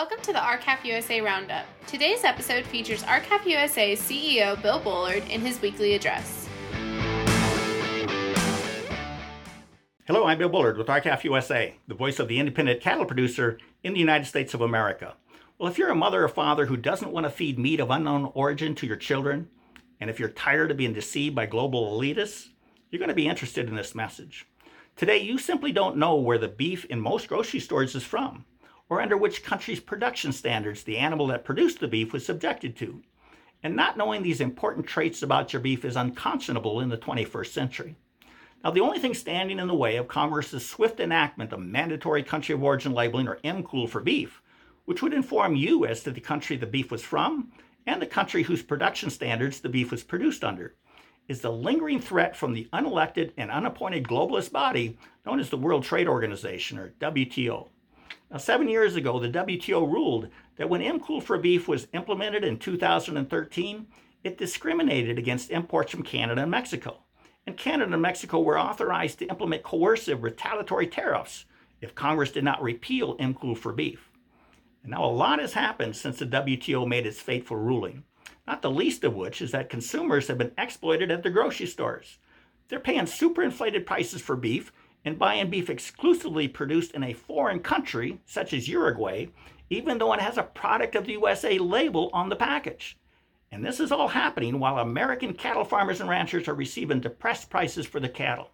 [0.00, 1.66] Welcome to the R-CALF USA Roundup.
[1.86, 6.48] Today's episode features R-CALF USA's CEO Bill Bullard in his weekly address.
[10.06, 13.92] Hello, I'm Bill Bullard with R-CALF USA, the voice of the independent cattle producer in
[13.92, 15.16] the United States of America.
[15.58, 18.32] Well, if you're a mother or father who doesn't want to feed meat of unknown
[18.32, 19.50] origin to your children,
[20.00, 22.48] and if you're tired of being deceived by global elitists,
[22.90, 24.46] you're going to be interested in this message.
[24.96, 28.46] Today, you simply don't know where the beef in most grocery stores is from
[28.90, 33.00] or under which country's production standards the animal that produced the beef was subjected to.
[33.62, 37.96] And not knowing these important traits about your beef is unconscionable in the 21st century.
[38.64, 42.54] Now, the only thing standing in the way of Congress's swift enactment of mandatory country
[42.54, 44.42] of origin labeling, or MCOOL for beef,
[44.84, 47.52] which would inform you as to the country the beef was from
[47.86, 50.74] and the country whose production standards the beef was produced under,
[51.28, 55.84] is the lingering threat from the unelected and unappointed globalist body known as the World
[55.84, 57.68] Trade Organization, or WTO.
[58.30, 62.58] Now, seven years ago, the WTO ruled that when MCOOL for beef was implemented in
[62.58, 63.86] 2013,
[64.22, 66.98] it discriminated against imports from Canada and Mexico.
[67.46, 71.46] And Canada and Mexico were authorized to implement coercive retaliatory tariffs
[71.80, 74.10] if Congress did not repeal MCOOL for beef.
[74.82, 78.04] And now a lot has happened since the WTO made its fateful ruling,
[78.46, 82.18] not the least of which is that consumers have been exploited at their grocery stores.
[82.68, 84.72] They're paying superinflated prices for beef
[85.04, 89.26] and buying beef exclusively produced in a foreign country, such as Uruguay,
[89.70, 92.98] even though it has a product of the USA label on the package.
[93.52, 97.86] And this is all happening while American cattle farmers and ranchers are receiving depressed prices
[97.86, 98.50] for the cattle.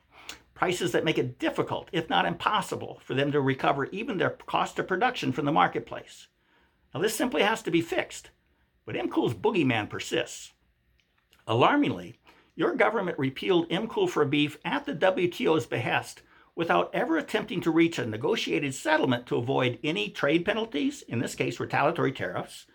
[0.55, 4.79] Prices that make it difficult, if not impossible, for them to recover even their cost
[4.79, 6.29] of production from the marketplace.
[6.95, 8.31] Now, this simply has to be fixed,
[8.87, 10.55] but MCOOL's boogeyman persists.
[11.47, 12.19] Alarmingly,
[12.55, 16.23] your government repealed MCOOL for beef at the WTO's behest
[16.57, 21.35] without ever attempting to reach a negotiated settlement to avoid any trade penalties, in this
[21.35, 22.67] case, retaliatory tariffs,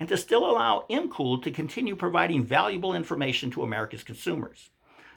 [0.00, 4.70] and to still allow MCOOL to continue providing valuable information to America's consumers.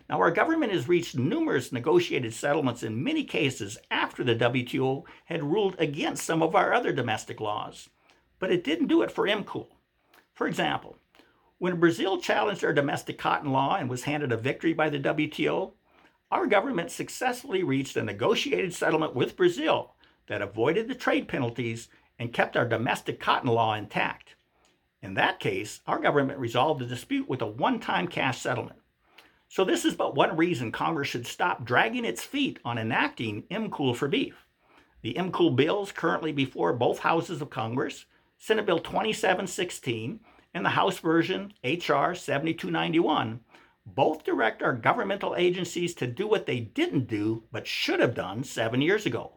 [0.09, 5.43] Now, our government has reached numerous negotiated settlements in many cases after the WTO had
[5.43, 7.89] ruled against some of our other domestic laws,
[8.37, 9.67] but it didn't do it for MCOOL.
[10.33, 10.97] For example,
[11.57, 15.73] when Brazil challenged our domestic cotton law and was handed a victory by the WTO,
[16.31, 19.95] our government successfully reached a negotiated settlement with Brazil
[20.27, 21.87] that avoided the trade penalties
[22.19, 24.35] and kept our domestic cotton law intact.
[25.01, 28.79] In that case, our government resolved the dispute with a one time cash settlement.
[29.47, 33.95] So, this is but one reason Congress should stop dragging its feet on enacting MCOOL
[33.95, 34.45] for beef.
[35.01, 38.05] The MCOOL bills currently before both houses of Congress,
[38.37, 40.19] Senate Bill 2716
[40.53, 42.13] and the House version, H.R.
[42.13, 43.39] 7291,
[43.85, 48.43] both direct our governmental agencies to do what they didn't do but should have done
[48.43, 49.33] seven years ago.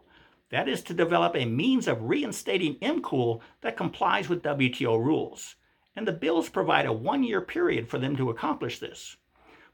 [0.50, 5.56] That is to develop a means of reinstating MCOOL that complies with WTO rules.
[5.96, 9.16] And the bills provide a one year period for them to accomplish this.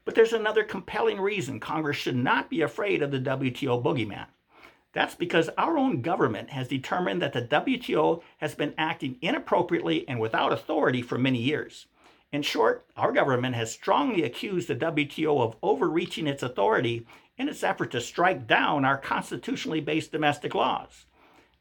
[0.05, 4.27] But there's another compelling reason Congress should not be afraid of the WTO boogeyman.
[4.93, 10.19] That's because our own government has determined that the WTO has been acting inappropriately and
[10.19, 11.87] without authority for many years.
[12.31, 17.07] In short, our government has strongly accused the WTO of overreaching its authority
[17.39, 21.05] in its effort to strike down our constitutionally based domestic laws.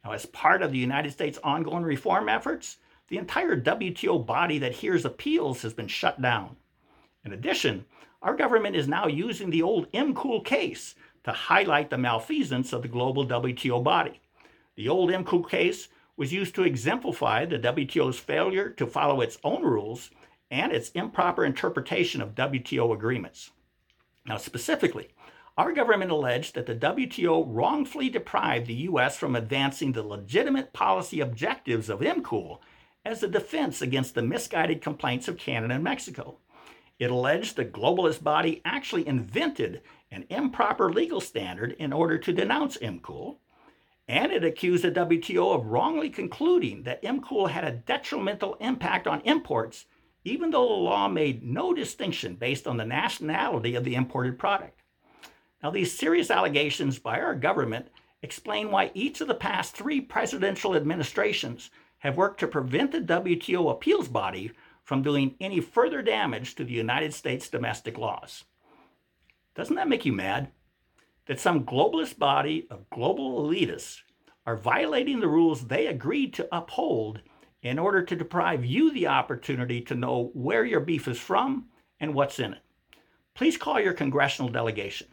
[0.05, 2.77] Now, as part of the United States' ongoing reform efforts,
[3.09, 6.57] the entire WTO body that hears appeals has been shut down.
[7.25, 7.87] In addition,
[8.21, 12.89] our government is now using the old MCOOL case to highlight the malfeasance of the
[12.89, 14.21] global WTO body.
[14.77, 19.63] The old MCOOL case was used to exemplify the WTO's failure to follow its own
[19.63, 20.11] rules
[20.51, 23.51] and its improper interpretation of WTO agreements.
[24.27, 25.09] Now, specifically,
[25.57, 29.17] our government alleged that the WTO wrongfully deprived the U.S.
[29.17, 32.61] from advancing the legitimate policy objectives of MCOOL
[33.05, 36.39] as a defense against the misguided complaints of Canada and Mexico.
[36.99, 42.77] It alleged the globalist body actually invented an improper legal standard in order to denounce
[42.79, 43.37] MCOOL,
[44.07, 49.21] and it accused the WTO of wrongly concluding that MCOOL had a detrimental impact on
[49.23, 49.87] imports
[50.25, 54.83] even though the law made no distinction based on the nationality of the imported product.
[55.63, 57.89] Now, these serious allegations by our government
[58.23, 63.71] explain why each of the past three presidential administrations have worked to prevent the WTO
[63.71, 64.53] appeals body
[64.85, 68.45] from doing any further damage to the United States domestic laws.
[69.55, 70.51] Doesn't that make you mad?
[71.27, 73.99] That some globalist body of global elitists
[74.47, 77.21] are violating the rules they agreed to uphold
[77.63, 81.67] in order to deprive you the opportunity to know where your beef is from
[82.01, 82.63] and what's in it.
[83.35, 85.09] Please call your congressional delegation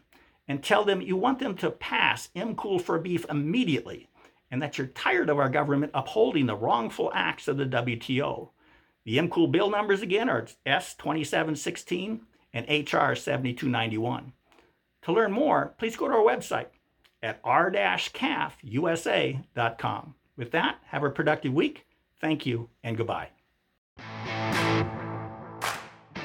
[0.48, 4.10] and tell them you want them to pass MCOOL for beef immediately
[4.52, 8.50] and that you're tired of our government upholding the wrongful acts of the WTO.
[9.04, 12.22] The MCOOL bill numbers again are S2716
[12.54, 14.34] and HR 7291.
[15.04, 16.68] To learn more, please go to our website
[17.22, 20.16] at r-calfusa.com.
[20.38, 21.86] With that, have a productive week.
[22.22, 23.30] Thank you and goodbye.